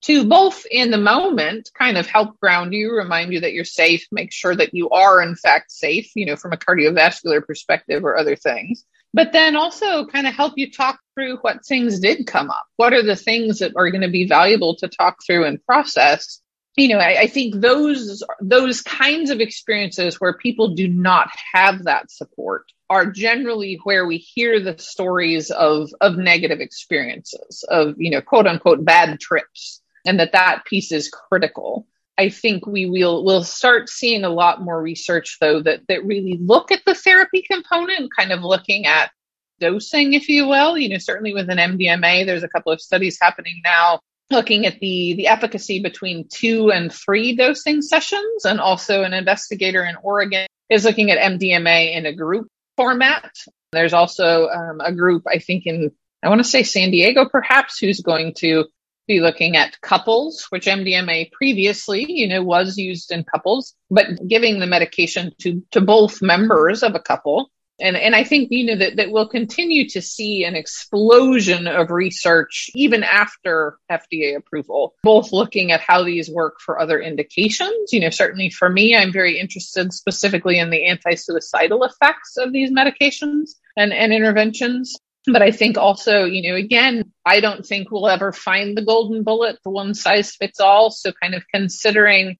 to 0.02 0.24
both 0.24 0.64
in 0.70 0.90
the 0.90 0.98
moment 0.98 1.70
kind 1.78 1.98
of 1.98 2.06
help 2.06 2.40
ground 2.40 2.72
you, 2.72 2.92
remind 2.94 3.32
you 3.32 3.40
that 3.40 3.52
you're 3.52 3.64
safe, 3.64 4.06
make 4.10 4.32
sure 4.32 4.56
that 4.56 4.74
you 4.74 4.90
are 4.90 5.22
in 5.22 5.36
fact 5.36 5.70
safe, 5.70 6.10
you 6.16 6.26
know, 6.26 6.36
from 6.36 6.52
a 6.52 6.56
cardiovascular 6.56 7.44
perspective 7.46 8.04
or 8.04 8.16
other 8.16 8.34
things, 8.34 8.84
but 9.12 9.32
then 9.32 9.56
also 9.56 10.06
kind 10.06 10.26
of 10.26 10.34
help 10.34 10.54
you 10.56 10.70
talk 10.70 11.00
through 11.14 11.38
what 11.38 11.64
things 11.66 12.00
did 12.00 12.26
come 12.26 12.50
up. 12.50 12.64
What 12.76 12.92
are 12.92 13.02
the 13.02 13.16
things 13.16 13.58
that 13.58 13.72
are 13.76 13.90
going 13.90 14.02
to 14.02 14.08
be 14.08 14.26
valuable 14.26 14.76
to 14.76 14.88
talk 14.88 15.18
through 15.26 15.44
and 15.46 15.64
process? 15.64 16.40
You 16.76 16.88
know, 16.88 16.98
I, 16.98 17.22
I 17.22 17.26
think 17.26 17.56
those 17.56 18.22
those 18.40 18.80
kinds 18.80 19.30
of 19.30 19.40
experiences 19.40 20.20
where 20.20 20.34
people 20.34 20.74
do 20.74 20.88
not 20.88 21.28
have 21.52 21.84
that 21.84 22.10
support 22.10 22.66
are 22.88 23.06
generally 23.06 23.78
where 23.84 24.06
we 24.06 24.18
hear 24.18 24.60
the 24.60 24.78
stories 24.78 25.50
of 25.50 25.90
of 26.00 26.16
negative 26.16 26.60
experiences 26.60 27.64
of 27.68 27.94
you 27.98 28.10
know 28.10 28.20
quote 28.20 28.46
unquote 28.46 28.84
bad 28.84 29.18
trips 29.20 29.82
and 30.06 30.20
that 30.20 30.32
that 30.32 30.64
piece 30.64 30.92
is 30.92 31.10
critical 31.10 31.86
I 32.18 32.28
think 32.28 32.66
we 32.66 32.86
will 32.86 33.24
will 33.24 33.44
start 33.44 33.88
seeing 33.88 34.24
a 34.24 34.28
lot 34.28 34.62
more 34.62 34.80
research 34.80 35.38
though 35.40 35.62
that 35.62 35.80
that 35.88 36.04
really 36.04 36.38
look 36.40 36.70
at 36.70 36.82
the 36.84 36.94
therapy 36.94 37.42
component, 37.42 38.10
kind 38.16 38.32
of 38.32 38.42
looking 38.42 38.86
at 38.86 39.10
dosing, 39.58 40.12
if 40.14 40.28
you 40.28 40.46
will. 40.46 40.76
You 40.76 40.90
know, 40.90 40.98
certainly 40.98 41.32
with 41.32 41.48
an 41.50 41.58
MDMA, 41.58 42.26
there's 42.26 42.42
a 42.42 42.48
couple 42.48 42.72
of 42.72 42.80
studies 42.80 43.18
happening 43.20 43.60
now 43.64 44.00
looking 44.30 44.66
at 44.66 44.78
the 44.80 45.14
the 45.14 45.28
efficacy 45.28 45.82
between 45.82 46.28
two 46.28 46.70
and 46.70 46.92
three 46.92 47.36
dosing 47.36 47.82
sessions, 47.82 48.44
and 48.44 48.60
also 48.60 49.02
an 49.02 49.12
investigator 49.12 49.84
in 49.84 49.96
Oregon 50.02 50.46
is 50.68 50.84
looking 50.84 51.10
at 51.10 51.18
MDMA 51.18 51.94
in 51.94 52.06
a 52.06 52.12
group 52.12 52.48
format. 52.76 53.32
There's 53.72 53.92
also 53.92 54.48
um, 54.48 54.80
a 54.80 54.92
group, 54.92 55.24
I 55.28 55.38
think, 55.38 55.66
in 55.66 55.90
I 56.22 56.28
want 56.28 56.40
to 56.40 56.48
say 56.48 56.62
San 56.62 56.90
Diego, 56.90 57.28
perhaps, 57.28 57.78
who's 57.78 58.00
going 58.00 58.34
to 58.38 58.66
be 59.10 59.20
looking 59.20 59.56
at 59.56 59.80
couples, 59.80 60.46
which 60.50 60.66
MDMA 60.66 61.32
previously, 61.32 62.06
you 62.08 62.28
know, 62.28 62.42
was 62.42 62.78
used 62.78 63.10
in 63.10 63.24
couples, 63.24 63.74
but 63.90 64.06
giving 64.28 64.60
the 64.60 64.66
medication 64.66 65.32
to, 65.40 65.62
to 65.72 65.80
both 65.80 66.22
members 66.22 66.84
of 66.84 66.94
a 66.94 67.00
couple. 67.00 67.50
And, 67.80 67.96
and 67.96 68.14
I 68.14 68.22
think, 68.24 68.48
you 68.52 68.66
know, 68.66 68.76
that, 68.76 68.96
that 68.96 69.10
we'll 69.10 69.28
continue 69.28 69.88
to 69.88 70.02
see 70.02 70.44
an 70.44 70.54
explosion 70.54 71.66
of 71.66 71.90
research 71.90 72.70
even 72.74 73.02
after 73.02 73.78
FDA 73.90 74.36
approval, 74.36 74.94
both 75.02 75.32
looking 75.32 75.72
at 75.72 75.80
how 75.80 76.04
these 76.04 76.30
work 76.30 76.60
for 76.60 76.78
other 76.78 77.00
indications. 77.00 77.92
You 77.92 78.00
know, 78.00 78.10
certainly 78.10 78.50
for 78.50 78.68
me, 78.68 78.94
I'm 78.94 79.12
very 79.12 79.40
interested 79.40 79.92
specifically 79.92 80.58
in 80.58 80.70
the 80.70 80.86
anti-suicidal 80.86 81.82
effects 81.82 82.36
of 82.36 82.52
these 82.52 82.70
medications 82.70 83.52
and, 83.76 83.92
and 83.92 84.12
interventions. 84.12 84.96
But 85.26 85.42
I 85.42 85.50
think 85.50 85.76
also, 85.76 86.24
you 86.24 86.50
know, 86.50 86.56
again, 86.56 87.12
I 87.26 87.40
don't 87.40 87.64
think 87.64 87.90
we'll 87.90 88.08
ever 88.08 88.32
find 88.32 88.76
the 88.76 88.84
golden 88.84 89.22
bullet, 89.22 89.58
the 89.62 89.70
one 89.70 89.94
size 89.94 90.34
fits 90.34 90.60
all. 90.60 90.90
So 90.90 91.12
kind 91.12 91.34
of 91.34 91.44
considering 91.52 92.38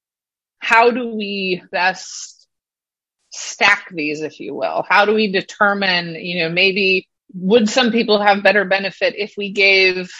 how 0.61 0.91
do 0.91 1.15
we 1.15 1.63
best 1.71 2.49
stack 3.31 3.89
these, 3.91 4.23
if 4.23 4.41
you 4.41 4.55
will? 4.55 4.85
How 4.89 5.05
do 5.05 5.15
we 5.15 5.31
determine, 5.31 6.15
you 6.15 6.43
know, 6.43 6.49
maybe 6.49 7.07
would 7.35 7.69
some 7.69 7.93
people 7.93 8.21
have 8.21 8.43
better 8.43 8.65
benefit 8.65 9.15
if 9.17 9.35
we 9.37 9.53
gave 9.53 10.11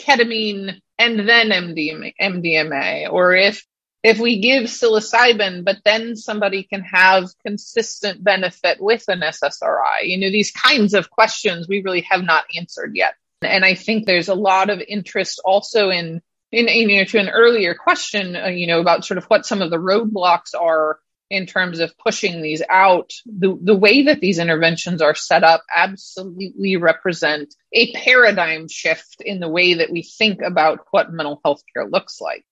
ketamine 0.00 0.80
and 0.98 1.28
then 1.28 1.50
MDMA, 1.50 2.12
MDMA 2.20 3.10
or 3.10 3.34
if 3.34 3.64
if 4.04 4.18
we 4.18 4.38
give 4.38 4.64
psilocybin, 4.64 5.64
but 5.64 5.78
then 5.82 6.14
somebody 6.14 6.62
can 6.62 6.82
have 6.82 7.30
consistent 7.44 8.22
benefit 8.22 8.76
with 8.78 9.02
an 9.08 9.20
SSRI? 9.20 10.02
You 10.02 10.18
know, 10.18 10.30
these 10.30 10.50
kinds 10.52 10.92
of 10.92 11.08
questions 11.08 11.66
we 11.66 11.82
really 11.82 12.02
have 12.10 12.22
not 12.22 12.44
answered 12.54 12.92
yet. 12.94 13.14
And 13.40 13.64
I 13.64 13.74
think 13.74 14.04
there's 14.04 14.28
a 14.28 14.34
lot 14.34 14.68
of 14.68 14.82
interest 14.86 15.40
also 15.42 15.88
in, 15.88 16.20
in, 16.52 16.68
you 16.68 16.98
know, 16.98 17.04
to 17.04 17.18
an 17.18 17.30
earlier 17.30 17.74
question, 17.74 18.36
uh, 18.36 18.48
you 18.48 18.66
know, 18.66 18.78
about 18.78 19.06
sort 19.06 19.16
of 19.16 19.24
what 19.24 19.46
some 19.46 19.62
of 19.62 19.70
the 19.70 19.78
roadblocks 19.78 20.54
are 20.54 20.98
in 21.30 21.46
terms 21.46 21.80
of 21.80 21.96
pushing 21.96 22.42
these 22.42 22.62
out. 22.68 23.10
The, 23.24 23.58
the 23.58 23.76
way 23.76 24.02
that 24.02 24.20
these 24.20 24.38
interventions 24.38 25.00
are 25.00 25.14
set 25.14 25.44
up 25.44 25.62
absolutely 25.74 26.76
represent 26.76 27.54
a 27.72 27.90
paradigm 27.92 28.68
shift 28.68 29.22
in 29.24 29.40
the 29.40 29.48
way 29.48 29.74
that 29.74 29.90
we 29.90 30.02
think 30.02 30.42
about 30.42 30.80
what 30.90 31.10
mental 31.10 31.40
health 31.42 31.62
care 31.72 31.86
looks 31.86 32.20
like 32.20 32.44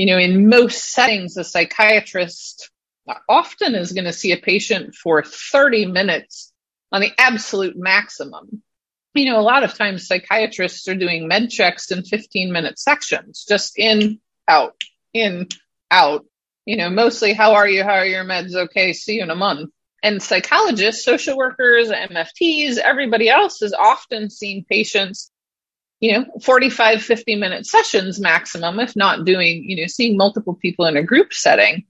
you 0.00 0.06
know, 0.06 0.16
in 0.16 0.48
most 0.48 0.94
settings, 0.94 1.36
a 1.36 1.44
psychiatrist 1.44 2.70
often 3.28 3.74
is 3.74 3.92
going 3.92 4.06
to 4.06 4.14
see 4.14 4.32
a 4.32 4.38
patient 4.38 4.94
for 4.94 5.22
30 5.22 5.84
minutes 5.84 6.54
on 6.90 7.02
the 7.02 7.12
absolute 7.18 7.76
maximum. 7.76 8.62
You 9.12 9.26
know, 9.26 9.38
a 9.38 9.42
lot 9.42 9.62
of 9.62 9.74
times 9.74 10.06
psychiatrists 10.06 10.88
are 10.88 10.94
doing 10.94 11.28
med 11.28 11.50
checks 11.50 11.90
in 11.90 12.02
15 12.02 12.50
minute 12.50 12.78
sections, 12.78 13.44
just 13.46 13.78
in, 13.78 14.20
out, 14.48 14.72
in, 15.12 15.48
out. 15.90 16.24
You 16.64 16.78
know, 16.78 16.88
mostly, 16.88 17.34
how 17.34 17.56
are 17.56 17.68
you? 17.68 17.82
How 17.82 17.96
are 17.96 18.06
your 18.06 18.24
meds? 18.24 18.54
Okay, 18.54 18.94
see 18.94 19.16
you 19.16 19.22
in 19.24 19.28
a 19.28 19.34
month. 19.34 19.68
And 20.02 20.22
psychologists, 20.22 21.04
social 21.04 21.36
workers, 21.36 21.90
MFTs, 21.90 22.78
everybody 22.78 23.28
else 23.28 23.60
is 23.60 23.74
often 23.74 24.30
seeing 24.30 24.64
patients 24.64 25.29
you 26.00 26.12
know 26.12 26.24
45 26.42 27.02
50 27.02 27.36
minute 27.36 27.66
sessions 27.66 28.18
maximum 28.18 28.80
if 28.80 28.96
not 28.96 29.24
doing 29.24 29.64
you 29.68 29.76
know 29.76 29.86
seeing 29.86 30.16
multiple 30.16 30.54
people 30.54 30.86
in 30.86 30.96
a 30.96 31.02
group 31.02 31.32
setting. 31.32 31.84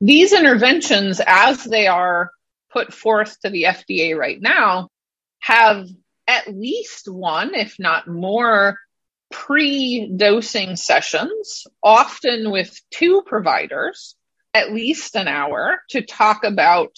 These 0.00 0.32
interventions 0.34 1.20
as 1.26 1.64
they 1.64 1.86
are 1.86 2.30
put 2.70 2.92
forth 2.92 3.40
to 3.40 3.50
the 3.50 3.62
FDA 3.64 4.16
right 4.16 4.40
now 4.40 4.90
have 5.38 5.88
at 6.26 6.54
least 6.54 7.08
one 7.08 7.54
if 7.54 7.78
not 7.78 8.08
more 8.08 8.78
pre-dosing 9.30 10.76
sessions 10.76 11.66
often 11.82 12.50
with 12.50 12.78
two 12.90 13.22
providers 13.26 14.14
at 14.54 14.72
least 14.72 15.16
an 15.16 15.28
hour 15.28 15.82
to 15.90 16.00
talk 16.00 16.44
about 16.44 16.96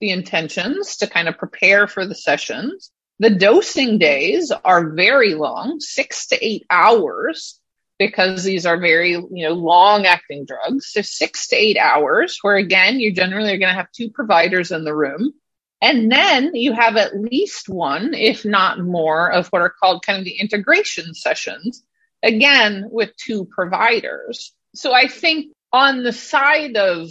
the 0.00 0.10
intentions 0.10 0.98
to 0.98 1.06
kind 1.06 1.28
of 1.28 1.38
prepare 1.38 1.86
for 1.86 2.06
the 2.06 2.14
sessions 2.14 2.90
the 3.20 3.30
dosing 3.30 3.98
days 3.98 4.50
are 4.50 4.90
very 4.90 5.34
long, 5.34 5.78
six 5.78 6.26
to 6.28 6.44
eight 6.44 6.64
hours, 6.70 7.60
because 7.98 8.42
these 8.42 8.64
are 8.64 8.80
very, 8.80 9.10
you 9.10 9.28
know, 9.30 9.52
long 9.52 10.06
acting 10.06 10.46
drugs. 10.46 10.88
So 10.90 11.02
six 11.02 11.48
to 11.48 11.56
eight 11.56 11.76
hours, 11.76 12.38
where 12.40 12.56
again, 12.56 12.98
you 12.98 13.12
generally 13.12 13.52
are 13.52 13.58
going 13.58 13.68
to 13.68 13.74
have 13.74 13.92
two 13.92 14.10
providers 14.10 14.72
in 14.72 14.84
the 14.84 14.94
room. 14.94 15.34
And 15.82 16.10
then 16.10 16.54
you 16.54 16.72
have 16.72 16.96
at 16.96 17.14
least 17.14 17.68
one, 17.68 18.14
if 18.14 18.46
not 18.46 18.80
more, 18.80 19.30
of 19.30 19.48
what 19.48 19.60
are 19.60 19.74
called 19.78 20.04
kind 20.04 20.18
of 20.18 20.24
the 20.24 20.38
integration 20.38 21.12
sessions, 21.12 21.84
again, 22.22 22.86
with 22.90 23.14
two 23.16 23.44
providers. 23.44 24.54
So 24.74 24.94
I 24.94 25.08
think 25.08 25.52
on 25.70 26.02
the 26.02 26.12
side 26.14 26.78
of, 26.78 27.10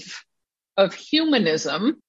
of 0.76 0.96
humanism, 0.96 2.02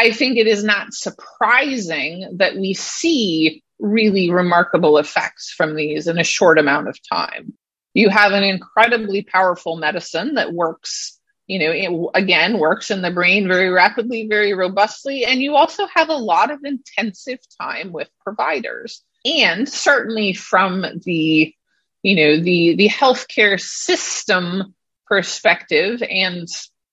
I 0.00 0.12
think 0.12 0.38
it 0.38 0.46
is 0.46 0.64
not 0.64 0.94
surprising 0.94 2.38
that 2.38 2.56
we 2.56 2.72
see 2.72 3.62
really 3.78 4.30
remarkable 4.30 4.96
effects 4.96 5.52
from 5.52 5.76
these 5.76 6.06
in 6.06 6.18
a 6.18 6.24
short 6.24 6.58
amount 6.58 6.88
of 6.88 6.98
time. 7.06 7.52
You 7.92 8.08
have 8.08 8.32
an 8.32 8.42
incredibly 8.42 9.20
powerful 9.20 9.76
medicine 9.76 10.36
that 10.36 10.54
works, 10.54 11.20
you 11.46 11.58
know, 11.58 11.70
it, 11.70 12.10
again, 12.18 12.58
works 12.58 12.90
in 12.90 13.02
the 13.02 13.10
brain 13.10 13.46
very 13.46 13.68
rapidly, 13.68 14.26
very 14.26 14.54
robustly. 14.54 15.26
And 15.26 15.42
you 15.42 15.54
also 15.54 15.86
have 15.94 16.08
a 16.08 16.14
lot 16.14 16.50
of 16.50 16.64
intensive 16.64 17.40
time 17.60 17.92
with 17.92 18.08
providers. 18.24 19.02
And 19.26 19.68
certainly 19.68 20.32
from 20.32 20.86
the, 21.04 21.54
you 22.02 22.16
know, 22.16 22.42
the, 22.42 22.74
the 22.74 22.88
healthcare 22.88 23.60
system 23.60 24.74
perspective 25.06 26.02
and 26.02 26.48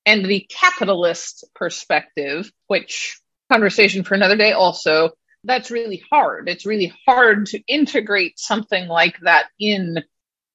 and 0.07 0.25
the 0.25 0.47
capitalist 0.49 1.43
perspective, 1.53 2.49
which 2.67 3.19
conversation 3.51 4.03
for 4.03 4.15
another 4.15 4.37
day 4.37 4.53
also, 4.53 5.11
that's 5.43 5.69
really 5.69 6.01
hard. 6.09 6.47
It's 6.47 6.65
really 6.65 6.93
hard 7.05 7.47
to 7.47 7.61
integrate 7.67 8.39
something 8.39 8.87
like 8.87 9.19
that 9.23 9.47
in 9.59 10.01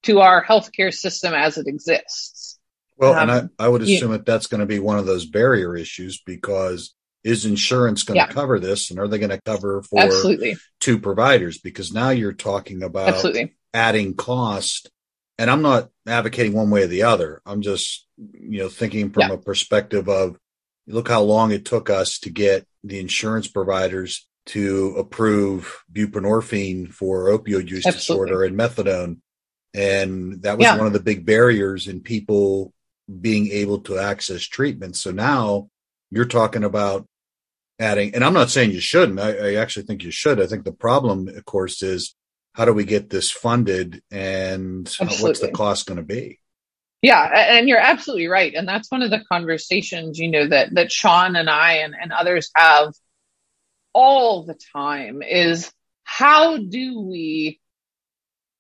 to 0.05 0.21
our 0.21 0.43
healthcare 0.43 0.93
system 0.93 1.35
as 1.35 1.59
it 1.59 1.67
exists. 1.69 2.59
Well, 2.97 3.13
um, 3.13 3.29
and 3.29 3.51
I, 3.59 3.67
I 3.67 3.69
would 3.69 3.83
assume 3.83 4.11
you, 4.11 4.17
that 4.17 4.27
that's 4.27 4.47
going 4.47 4.61
to 4.61 4.67
be 4.67 4.79
one 4.79 4.99
of 4.99 5.07
those 5.07 5.27
barrier 5.27 5.77
issues 5.77 6.21
because 6.25 6.95
is 7.23 7.45
insurance 7.45 8.03
going 8.03 8.17
yeah. 8.17 8.27
to 8.27 8.33
cover 8.33 8.59
this 8.59 8.91
and 8.91 8.99
are 8.99 9.07
they 9.07 9.19
going 9.19 9.31
to 9.31 9.41
cover 9.43 9.83
for 9.83 10.01
absolutely. 10.01 10.57
two 10.81 10.99
providers? 10.99 11.59
Because 11.59 11.93
now 11.93 12.11
you're 12.11 12.33
talking 12.33 12.83
about 12.83 13.11
absolutely. 13.11 13.55
adding 13.75 14.15
cost 14.15 14.91
and 15.39 15.51
I'm 15.51 15.63
not 15.63 15.91
advocating 16.07 16.53
one 16.53 16.71
way 16.71 16.83
or 16.83 16.87
the 16.87 17.05
other. 17.05 17.41
I'm 17.47 17.63
just, 17.63 18.07
you 18.17 18.59
know, 18.61 18.69
thinking 18.69 19.11
from 19.11 19.29
yeah. 19.29 19.35
a 19.35 19.39
perspective 19.39 20.09
of 20.09 20.37
look 20.87 21.09
how 21.09 21.23
long 21.23 21.53
it 21.53 21.65
took 21.65 21.91
us 21.91 22.19
to 22.21 22.31
get 22.31 22.67
the 22.85 22.99
insurance 22.99 23.49
providers 23.49 24.29
to 24.45 24.95
approve 24.97 25.83
buprenorphine 25.93 26.93
for 26.93 27.29
opioid 27.29 27.69
use 27.71 27.87
Absolutely. 27.87 28.31
disorder 28.31 28.45
and 28.45 28.59
methadone. 28.59 29.19
And 29.75 30.43
that 30.43 30.59
was 30.59 30.65
yeah. 30.65 30.77
one 30.77 30.87
of 30.87 30.93
the 30.93 31.01
big 31.01 31.25
barriers 31.25 31.87
in 31.89 32.01
people 32.01 32.73
being 33.21 33.49
able 33.49 33.81
to 33.81 33.99
access 33.99 34.43
treatment. 34.43 34.97
So 34.97 35.13
now 35.13 35.69
you're 36.11 36.25
talking 36.25 36.65
about 36.65 37.07
adding, 37.79 38.15
and 38.15 38.25
I'm 38.25 38.35
not 38.35 38.51
saying 38.51 38.73
you 38.73 38.81
shouldn't. 38.81 39.19
I, 39.19 39.33
I 39.33 39.55
actually 39.55 39.87
think 39.87 40.03
you 40.03 40.11
should. 40.11 40.41
I 40.41 40.47
think 40.47 40.65
the 40.65 40.73
problem, 40.73 41.29
of 41.29 41.45
course, 41.45 41.83
is 41.83 42.15
how 42.55 42.65
do 42.65 42.73
we 42.73 42.85
get 42.85 43.09
this 43.09 43.31
funded 43.31 44.03
and 44.11 44.87
absolutely. 44.87 45.23
what's 45.23 45.41
the 45.41 45.51
cost 45.51 45.87
going 45.87 45.97
to 45.97 46.03
be? 46.03 46.39
Yeah, 47.01 47.57
and 47.57 47.69
you're 47.69 47.79
absolutely 47.79 48.29
right. 48.29 48.55
And 48.55 48.69
that's 48.69 48.91
one 48.91 49.03
of 49.03 49.11
the 49.11 49.25
conversations, 49.29 50.19
you 50.19 50.31
know, 50.31 50.47
that 50.47 50.75
that 50.75 50.93
Sean 50.93 51.35
and 51.35 51.51
I 51.51 51.79
and, 51.79 51.95
and 52.01 52.13
others 52.13 52.51
have 52.55 52.95
all 53.93 54.45
the 54.45 54.57
time 54.73 55.23
is 55.23 55.73
how 56.05 56.59
do 56.59 57.01
we 57.01 57.61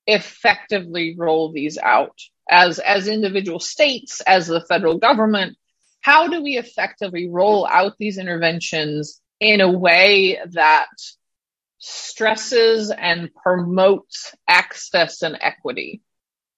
effectively 0.06 1.14
roll 1.16 1.52
these 1.52 1.78
out 1.78 2.18
as 2.50 2.80
as 2.80 3.06
individual 3.06 3.60
states 3.60 4.20
as 4.20 4.48
the 4.48 4.60
federal 4.60 4.98
government 4.98 5.56
how 6.00 6.26
do 6.26 6.42
we 6.42 6.56
effectively 6.58 7.28
roll 7.28 7.64
out 7.64 7.96
these 7.98 8.18
interventions 8.18 9.20
in 9.38 9.60
a 9.60 9.70
way 9.70 10.38
that 10.50 10.88
stresses 11.82 12.92
and 12.96 13.34
promotes 13.34 14.34
access 14.46 15.22
and 15.22 15.36
equity. 15.40 16.00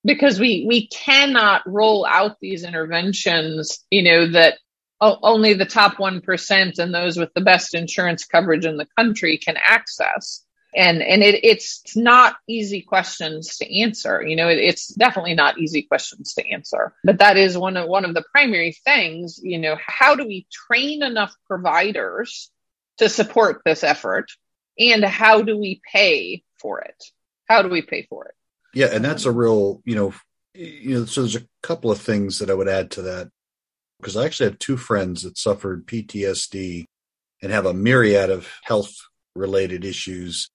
Because 0.04 0.38
we 0.38 0.66
we 0.69 0.87
cannot 0.88 1.62
roll 1.66 2.04
out 2.04 2.37
these 2.40 2.62
interventions 2.62 3.78
you 3.90 4.02
know 4.02 4.31
that 4.33 4.59
only 5.00 5.54
the 5.54 5.66
top 5.66 5.97
1% 5.97 6.78
and 6.78 6.95
those 6.95 7.16
with 7.16 7.33
the 7.35 7.40
best 7.40 7.75
insurance 7.75 8.25
coverage 8.25 8.64
in 8.64 8.76
the 8.76 8.87
country 8.97 9.37
can 9.37 9.57
access. 9.62 10.43
And 10.76 11.02
and 11.02 11.23
it, 11.23 11.45
it's 11.45 11.97
not 11.97 12.37
easy 12.49 12.83
questions 12.83 13.57
to 13.59 13.81
answer. 13.81 14.23
You 14.23 14.37
know 14.37 14.49
it, 14.49 14.59
it's 14.59 14.88
definitely 14.88 15.35
not 15.35 15.59
easy 15.59 15.83
questions 15.83 16.35
to 16.35 16.47
answer. 16.47 16.95
But 17.02 17.21
that 17.21 17.38
is 17.38 17.57
one 17.57 17.78
of 17.78 17.88
one 17.88 18.04
of 18.04 18.12
the 18.12 18.25
primary 18.31 18.76
things 18.85 19.40
you 19.43 19.59
know 19.59 19.76
how 19.81 20.16
do 20.16 20.26
we 20.26 20.47
train 20.52 21.02
enough 21.02 21.35
providers 21.47 22.50
to 22.99 23.09
support 23.09 23.62
this 23.64 23.83
effort 23.83 24.31
and 24.78 25.04
how 25.04 25.43
do 25.43 25.59
we 25.59 25.81
pay 25.90 26.43
for 26.61 26.81
it 26.81 27.02
how 27.49 27.62
do 27.62 27.69
we 27.69 27.83
pay 27.83 28.07
for 28.09 28.26
it 28.26 28.35
yeah 28.73 28.88
and 28.93 29.04
that's 29.04 29.25
a 29.25 29.33
real 29.33 29.83
you 29.85 29.95
know 29.95 30.12
you 30.54 30.99
know 30.99 31.04
so 31.04 31.23
there's 31.23 31.37
a 31.37 31.47
couple 31.62 31.90
of 31.90 32.00
things 32.00 32.38
that 32.38 32.50
i 32.50 32.54
would 32.54 32.69
add 32.69 32.90
to 32.90 33.02
that 33.02 33.28
because 34.00 34.16
i 34.16 34.25
actually 34.25 34.49
have 34.49 34.59
two 34.59 34.76
friends 34.76 35.23
that 35.23 35.38
suffered 35.38 35.87
ptsd 35.87 36.85
and 37.43 37.52
have 37.52 37.66
a 37.66 37.75
myriad 37.75 38.31
of 38.31 38.49
health 38.64 38.95
related 39.35 39.85
issues 39.85 40.49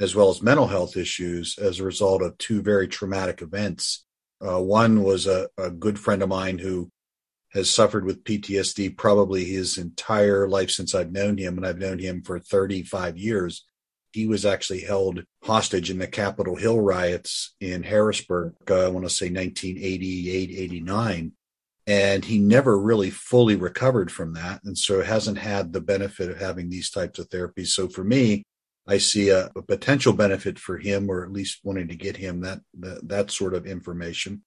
as 0.00 0.14
well 0.14 0.28
as 0.28 0.42
mental 0.42 0.66
health 0.66 0.96
issues 0.96 1.58
as 1.58 1.78
a 1.78 1.84
result 1.84 2.22
of 2.22 2.36
two 2.38 2.62
very 2.62 2.88
traumatic 2.88 3.42
events. 3.42 4.04
Uh, 4.44 4.60
one 4.60 5.02
was 5.02 5.26
a, 5.26 5.48
a 5.56 5.70
good 5.70 5.98
friend 5.98 6.22
of 6.22 6.28
mine 6.28 6.58
who 6.58 6.90
has 7.54 7.70
suffered 7.70 8.04
with 8.04 8.24
PTSD 8.24 8.96
probably 8.96 9.44
his 9.44 9.78
entire 9.78 10.48
life 10.48 10.70
since 10.70 10.94
I've 10.94 11.12
known 11.12 11.38
him, 11.38 11.56
and 11.56 11.66
I've 11.66 11.78
known 11.78 12.00
him 12.00 12.22
for 12.22 12.38
35 12.40 13.16
years. 13.16 13.64
He 14.12 14.26
was 14.26 14.44
actually 14.44 14.80
held 14.80 15.22
hostage 15.42 15.90
in 15.90 15.98
the 15.98 16.06
Capitol 16.06 16.56
Hill 16.56 16.80
riots 16.80 17.54
in 17.60 17.84
Harrisburg, 17.84 18.54
uh, 18.68 18.86
I 18.86 18.88
want 18.88 19.06
to 19.06 19.10
say 19.10 19.26
1988, 19.26 20.50
89. 20.50 21.32
And 21.86 22.24
he 22.24 22.38
never 22.38 22.78
really 22.78 23.10
fully 23.10 23.56
recovered 23.56 24.10
from 24.10 24.34
that. 24.34 24.62
And 24.64 24.76
so 24.76 25.02
hasn't 25.02 25.38
had 25.38 25.72
the 25.72 25.80
benefit 25.80 26.30
of 26.30 26.40
having 26.40 26.70
these 26.70 26.90
types 26.90 27.18
of 27.18 27.28
therapies. 27.28 27.68
So 27.68 27.88
for 27.88 28.02
me, 28.02 28.44
I 28.86 28.98
see 28.98 29.30
a, 29.30 29.50
a, 29.56 29.62
potential 29.62 30.12
benefit 30.12 30.58
for 30.58 30.78
him, 30.78 31.10
or 31.10 31.24
at 31.24 31.32
least 31.32 31.60
wanting 31.62 31.88
to 31.88 31.96
get 31.96 32.16
him 32.16 32.40
that, 32.40 32.60
that 32.80 33.08
that 33.08 33.30
sort 33.30 33.54
of 33.54 33.66
information. 33.66 34.42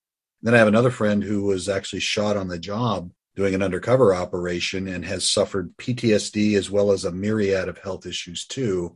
Then 0.48 0.56
I 0.56 0.60
have 0.60 0.70
another 0.70 0.92
friend 0.92 1.22
who 1.22 1.44
was 1.44 1.68
actually 1.68 2.00
shot 2.00 2.38
on 2.38 2.48
the 2.48 2.58
job 2.58 3.12
doing 3.36 3.54
an 3.54 3.62
undercover 3.62 4.16
operation 4.16 4.88
and 4.88 5.04
has 5.04 5.30
suffered 5.30 5.76
PTSD 5.76 6.58
as 6.58 6.72
well 6.72 6.94
as 6.94 7.04
a 7.04 7.12
myriad 7.12 7.68
of 7.68 7.80
health 7.80 8.06
issues 8.06 8.46
too. 8.46 8.96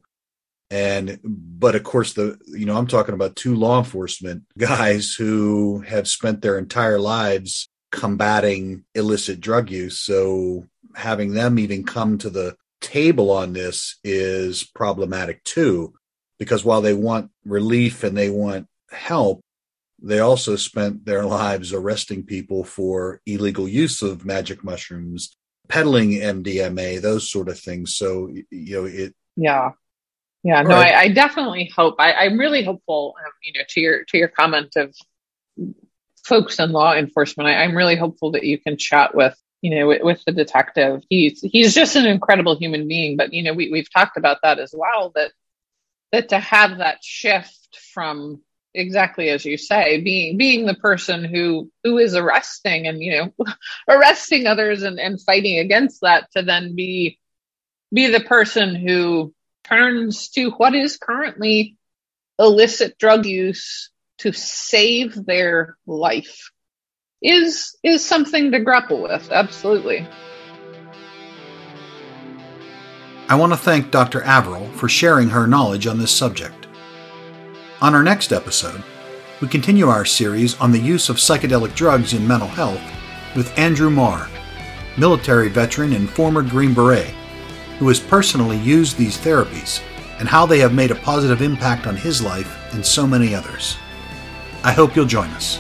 And 0.70 1.20
but 1.25 1.75
of 1.75 1.84
course 1.84 2.13
the 2.13 2.39
you 2.48 2.65
know 2.65 2.77
I'm 2.77 2.88
talking 2.88 3.13
about 3.13 3.36
two 3.36 3.53
law 3.53 3.79
enforcement 3.79 4.43
guys 4.58 5.13
who 5.13 5.81
have 5.81 6.08
spent 6.08 6.41
their 6.41 6.58
entire 6.58 7.00
lives 7.00 7.67
combating 7.91 8.86
illicit 8.96 9.41
drug 9.41 9.70
use. 9.70 10.00
So 10.00 10.67
having 10.96 11.34
them 11.34 11.60
even 11.60 11.84
come 11.84 12.17
to 12.20 12.29
the 12.29 12.55
table 12.79 13.29
on 13.29 13.51
this 13.51 14.00
is 14.05 14.63
problematic 14.63 15.43
too, 15.43 15.96
because 16.39 16.63
while 16.63 16.79
they 16.79 16.93
want 16.93 17.29
relief 17.43 18.05
and 18.05 18.17
they 18.17 18.29
want 18.29 18.67
help, 18.89 19.41
they 20.01 20.20
also 20.20 20.55
spent 20.55 21.05
their 21.05 21.25
lives 21.25 21.74
arresting 21.74 22.24
people 22.24 22.63
for 22.63 23.22
illegal 23.25 23.67
use 23.67 24.01
of 24.01 24.25
magic 24.25 24.63
mushrooms, 24.63 25.36
peddling 25.67 26.12
MDMA, 26.12 27.02
those 27.02 27.30
sort 27.30 27.49
of 27.49 27.60
things. 27.60 27.95
So, 27.95 28.30
you 28.49 28.76
know, 28.82 28.86
it. 28.86 29.15
Yeah. 29.36 29.71
Yeah, 30.43 30.63
no, 30.63 30.69
right. 30.69 30.95
I, 30.95 31.02
I, 31.02 31.08
definitely 31.10 31.71
hope. 31.76 31.97
I, 31.99 32.26
am 32.26 32.39
really 32.39 32.63
hopeful. 32.63 33.13
Um, 33.23 33.32
you 33.43 33.54
know, 33.54 33.63
to 33.69 33.80
your 33.80 34.04
to 34.06 34.17
your 34.17 34.28
comment 34.28 34.73
of 34.76 34.95
folks 36.26 36.60
in 36.60 36.71
law 36.71 36.95
enforcement, 36.95 37.47
I, 37.47 37.63
I'm 37.63 37.78
really 37.78 37.95
hopeful 37.95 38.32
that 38.32 38.43
you 38.43 38.58
can 38.58 38.76
chat 38.76 39.13
with 39.13 39.38
you 39.62 39.69
know, 39.69 39.88
with, 39.88 40.02
with, 40.02 40.23
the 40.26 40.32
detective. 40.32 41.04
He's 41.10 41.41
he's 41.41 41.76
just 41.76 41.95
an 41.95 42.08
incredible 42.08 42.58
human 42.58 42.88
being. 42.88 43.17
But 43.17 43.34
you 43.34 43.43
know, 43.43 43.54
we 43.54 43.69
we've 43.71 43.91
talked 43.91 44.17
about 44.17 44.39
that 44.41 44.60
as 44.60 44.73
well. 44.76 45.12
That 45.15 45.32
that 46.12 46.30
to 46.30 46.39
have 46.39 46.80
that 46.80 47.04
shift 47.04 47.80
from 47.93 48.41
exactly 48.73 49.29
as 49.29 49.45
you 49.45 49.57
say, 49.57 50.01
being 50.01 50.38
being 50.38 50.65
the 50.65 50.75
person 50.75 51.23
who 51.23 51.71
who 51.84 51.97
is 51.97 52.15
arresting 52.15 52.88
and 52.88 53.01
you 53.01 53.17
know 53.17 53.45
arresting 53.88 54.47
others 54.47 54.84
and, 54.84 54.99
and 54.99 55.21
fighting 55.21 55.60
against 55.60 56.01
that 56.01 56.29
to 56.36 56.41
then 56.41 56.75
be 56.75 57.19
be 57.93 58.07
the 58.07 58.21
person 58.21 58.75
who 58.75 59.34
turns 59.63 60.29
to 60.29 60.51
what 60.51 60.75
is 60.75 60.97
currently 60.97 61.77
illicit 62.39 62.97
drug 62.97 63.25
use 63.25 63.89
to 64.17 64.31
save 64.31 65.25
their 65.25 65.77
life 65.86 66.51
is 67.21 67.75
is 67.84 68.03
something 68.03 68.51
to 68.51 68.60
grapple 68.60 69.01
with. 69.01 69.31
Absolutely. 69.31 70.07
I 73.29 73.36
want 73.36 73.53
to 73.53 73.57
thank 73.57 73.91
Dr. 73.91 74.21
Averill 74.23 74.67
for 74.73 74.89
sharing 74.89 75.29
her 75.29 75.47
knowledge 75.47 75.88
on 75.88 75.99
this 75.99 76.12
subject. 76.12 76.61
On 77.82 77.96
our 77.96 78.04
next 78.04 78.32
episode, 78.32 78.84
we 79.41 79.48
continue 79.48 79.88
our 79.88 80.06
series 80.06 80.60
on 80.62 80.72
the 80.72 80.80
use 80.80 81.10
of 81.10 81.15
psychedelic 81.15 81.74
drugs 81.74 82.13
in 82.13 82.28
mental 82.28 82.48
health 82.48 82.80
with 83.36 83.58
Andrew 83.58 83.89
Marr, 83.89 84.30
military 85.00 85.50
veteran 85.50 85.94
and 85.94 86.08
former 86.08 86.44
Green 86.44 86.76
Beret, 86.76 87.10
who 87.80 87.88
has 87.88 88.00
personally 88.00 88.58
used 88.58 88.98
these 88.98 89.17
therapies 89.17 89.82
and 90.20 90.30
how 90.30 90.46
they 90.46 90.60
have 90.60 90.76
made 90.76 90.91
a 90.91 90.96
positive 90.96 91.41
impact 91.41 91.88
on 91.88 91.96
his 91.96 92.22
life 92.22 92.56
and 92.76 92.86
so 92.86 93.08
many 93.08 93.34
others. 93.34 93.78
I 94.63 94.74
hope 94.74 94.96
you'll 94.96 95.06
join 95.08 95.32
us 95.32 95.60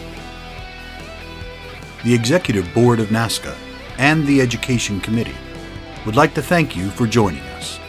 the 2.03 2.13
Executive 2.13 2.71
Board 2.73 2.99
of 2.99 3.09
NASCSA, 3.09 3.55
and 3.97 4.27
the 4.27 4.41
Education 4.41 5.01
Committee 5.01 5.35
would 6.05 6.15
like 6.15 6.35
to 6.35 6.41
thank 6.41 6.75
you 6.75 6.91
for 6.91 7.07
joining 7.07 7.41
us. 7.41 7.80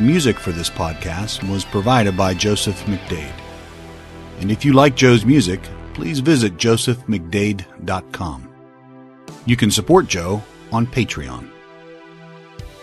The 0.00 0.06
music 0.06 0.38
for 0.38 0.50
this 0.50 0.70
podcast 0.70 1.46
was 1.46 1.62
provided 1.62 2.16
by 2.16 2.32
Joseph 2.32 2.82
McDade. 2.86 3.38
And 4.38 4.50
if 4.50 4.64
you 4.64 4.72
like 4.72 4.96
Joe's 4.96 5.26
music, 5.26 5.60
please 5.92 6.20
visit 6.20 6.56
josephmcdade.com. 6.56 8.48
You 9.44 9.56
can 9.56 9.70
support 9.70 10.06
Joe 10.06 10.42
on 10.72 10.86
Patreon. 10.86 11.50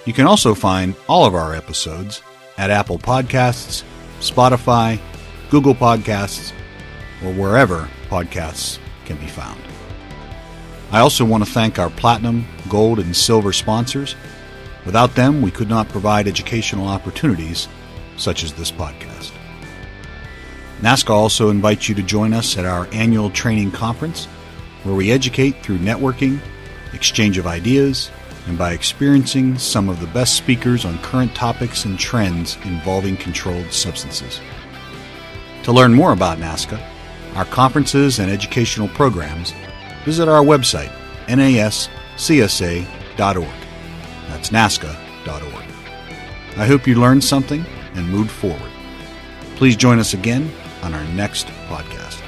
You 0.06 0.14
can 0.14 0.28
also 0.28 0.54
find 0.54 0.94
all 1.10 1.26
of 1.26 1.34
our 1.34 1.56
episodes 1.56 2.22
at 2.56 2.70
Apple 2.70 3.00
Podcasts, 3.00 3.84
Spotify, 4.20 5.00
Google 5.50 5.74
Podcasts, 5.74 6.54
or 7.24 7.34
wherever 7.34 7.90
podcasts 8.10 8.78
can 9.06 9.18
be 9.18 9.26
found. 9.26 9.60
I 10.92 11.00
also 11.00 11.26
want 11.26 11.44
to 11.44 11.52
thank 11.52 11.80
our 11.80 11.90
platinum, 11.90 12.46
gold, 12.70 13.00
and 13.00 13.16
silver 13.16 13.54
sponsors. 13.54 14.16
Without 14.88 15.14
them, 15.16 15.42
we 15.42 15.52
could 15.52 15.68
not 15.68 15.90
provide 15.90 16.30
educational 16.30 16.88
opportunities 16.88 17.68
such 18.16 18.46
as 18.46 18.54
this 18.54 18.72
podcast. 18.72 19.34
NASCSA 20.80 21.10
also 21.10 21.50
invites 21.50 21.90
you 21.90 21.96
to 21.96 22.02
join 22.02 22.32
us 22.32 22.58
at 22.58 22.64
our 22.64 22.88
annual 22.94 23.30
training 23.30 23.72
conference, 23.72 24.28
where 24.84 24.96
we 24.96 25.12
educate 25.12 25.62
through 25.62 25.80
networking, 25.80 26.40
exchange 26.94 27.38
of 27.38 27.46
ideas, 27.46 28.10
and 28.48 28.58
by 28.58 28.72
experiencing 28.72 29.58
some 29.58 29.90
of 29.90 30.00
the 30.00 30.08
best 30.08 30.36
speakers 30.36 30.86
on 30.86 30.98
current 31.00 31.36
topics 31.36 31.84
and 31.84 32.00
trends 32.00 32.58
involving 32.64 33.18
controlled 33.18 33.74
substances. 33.74 34.40
To 35.64 35.74
learn 35.74 35.94
more 35.94 36.14
about 36.14 36.38
NASCSA, 36.38 36.82
our 37.36 37.44
conferences 37.44 38.20
and 38.20 38.32
educational 38.32 38.88
programs, 38.88 39.54
visit 40.06 40.30
our 40.30 40.46
website, 40.46 40.94
nascsa.org. 41.28 42.08
That's 44.28 44.50
nascsa.org. 44.50 45.66
I 46.58 46.66
hope 46.66 46.88
you 46.88 46.96
learned 46.96 47.24
something 47.24 47.66
and 47.94 48.10
moved 48.10 48.32
forward. 48.32 48.72
Please 49.56 49.76
join 49.76 50.00
us 50.00 50.14
again 50.14 50.52
on 50.84 50.94
our 50.94 51.04
next 51.14 51.48
podcast. 51.68 52.27